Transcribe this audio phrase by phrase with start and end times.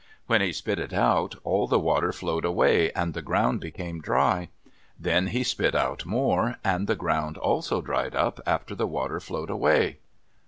[0.25, 4.49] When he spit it out, all the water flowed away and the ground became dry.
[4.99, 9.51] Then he spit out more, and the ground also dried up after the water flowed
[9.51, 9.99] away.